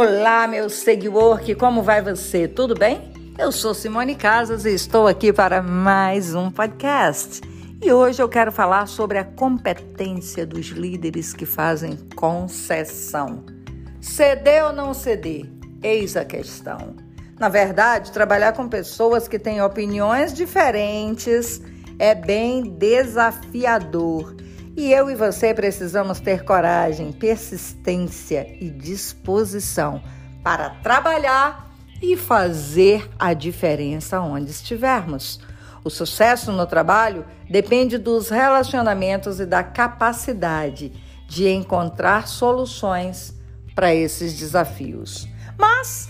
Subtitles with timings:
[0.00, 2.46] Olá, meu seguidor, como vai você?
[2.46, 3.12] Tudo bem?
[3.36, 7.40] Eu sou Simone Casas e estou aqui para mais um podcast.
[7.82, 13.44] E hoje eu quero falar sobre a competência dos líderes que fazem concessão.
[14.00, 15.50] Ceder ou não ceder?
[15.82, 16.94] Eis a questão.
[17.36, 21.60] Na verdade, trabalhar com pessoas que têm opiniões diferentes
[21.98, 24.36] é bem desafiador
[24.78, 30.00] e eu e você precisamos ter coragem, persistência e disposição
[30.40, 31.68] para trabalhar
[32.00, 35.40] e fazer a diferença onde estivermos.
[35.82, 40.92] O sucesso no trabalho depende dos relacionamentos e da capacidade
[41.26, 43.34] de encontrar soluções
[43.74, 45.26] para esses desafios.
[45.58, 46.08] Mas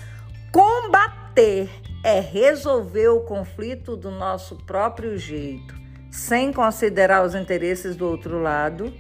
[0.53, 1.71] combater
[2.05, 5.78] é resolver o conflito do nosso próprio jeito
[6.11, 8.93] sem considerar os interesses do outro lado.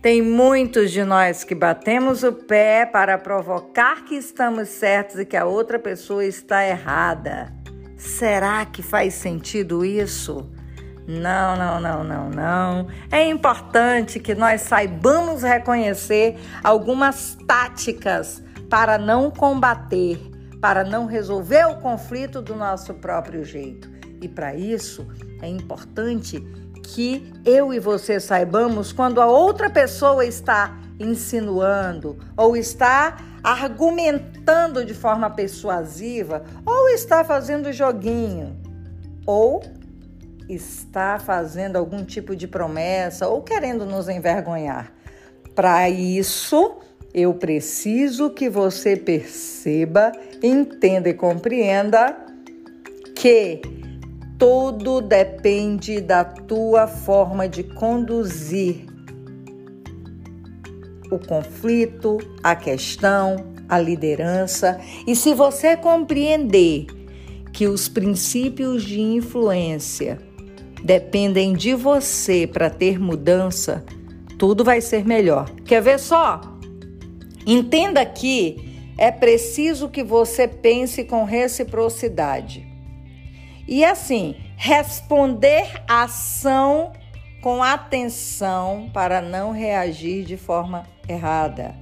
[0.00, 5.36] Tem muitos de nós que batemos o pé para provocar que estamos certos e que
[5.36, 7.52] a outra pessoa está errada.
[7.96, 10.50] Será que faz sentido isso?
[11.06, 12.88] Não, não, não, não, não.
[13.12, 20.18] É importante que nós saibamos reconhecer algumas táticas para não combater,
[20.60, 23.91] para não resolver o conflito do nosso próprio jeito.
[24.22, 25.06] E para isso,
[25.42, 26.40] é importante
[26.82, 34.94] que eu e você saibamos quando a outra pessoa está insinuando ou está argumentando de
[34.94, 38.56] forma persuasiva ou está fazendo joguinho
[39.26, 39.62] ou
[40.48, 44.92] está fazendo algum tipo de promessa ou querendo nos envergonhar.
[45.54, 46.76] Para isso,
[47.14, 50.12] eu preciso que você perceba,
[50.42, 52.16] entenda e compreenda
[53.14, 53.81] que
[54.42, 58.86] tudo depende da tua forma de conduzir
[61.12, 63.36] o conflito, a questão,
[63.68, 64.80] a liderança.
[65.06, 66.86] E se você compreender
[67.52, 70.18] que os princípios de influência
[70.82, 73.84] dependem de você para ter mudança,
[74.40, 75.48] tudo vai ser melhor.
[75.64, 76.40] Quer ver só?
[77.46, 82.71] Entenda que é preciso que você pense com reciprocidade.
[83.66, 86.92] E assim, responder a ação
[87.42, 91.74] com atenção para não reagir de forma errada.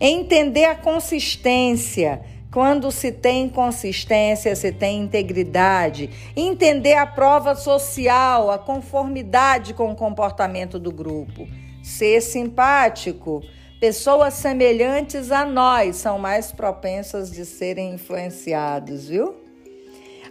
[0.00, 2.22] Entender a consistência.
[2.52, 6.10] Quando se tem consistência, se tem integridade.
[6.36, 11.46] Entender a prova social, a conformidade com o comportamento do grupo.
[11.82, 13.42] Ser simpático.
[13.80, 19.39] Pessoas semelhantes a nós são mais propensas de serem influenciados, viu?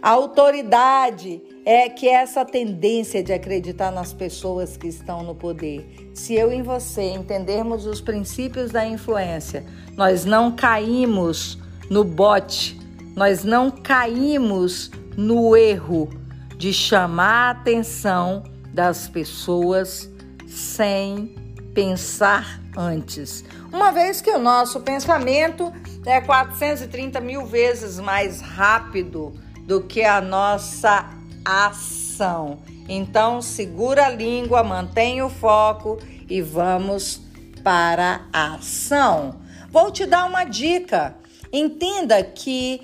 [0.02, 6.10] A autoridade é que é essa tendência de acreditar nas pessoas que estão no poder.
[6.14, 9.62] Se eu e você entendermos os princípios da influência,
[9.96, 11.58] nós não caímos
[11.90, 12.80] no bote,
[13.14, 16.08] nós não caímos no erro
[16.56, 20.10] de chamar a atenção das pessoas
[20.46, 21.34] sem
[21.74, 23.44] pensar antes.
[23.70, 25.70] Uma vez que o nosso pensamento
[26.06, 29.32] é 430 mil vezes mais rápido
[29.70, 31.08] do que a nossa
[31.44, 32.58] ação.
[32.88, 35.96] Então, segura a língua, mantenha o foco
[36.28, 37.20] e vamos
[37.62, 39.40] para a ação.
[39.70, 41.16] Vou te dar uma dica.
[41.52, 42.82] Entenda que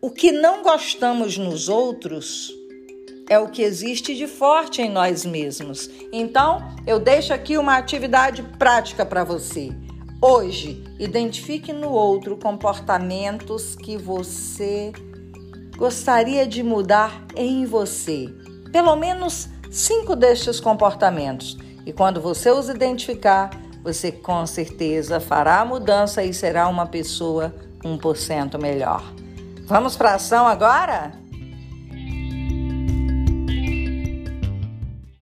[0.00, 2.50] o que não gostamos nos outros
[3.28, 5.90] é o que existe de forte em nós mesmos.
[6.10, 9.68] Então, eu deixo aqui uma atividade prática para você.
[10.22, 14.90] Hoje, identifique no outro comportamentos que você
[15.78, 18.28] gostaria de mudar em você?
[18.72, 21.56] Pelo menos cinco destes comportamentos.
[21.86, 23.50] E quando você os identificar,
[23.82, 29.02] você com certeza fará a mudança e será uma pessoa 1% melhor.
[29.66, 31.12] Vamos para a ação agora?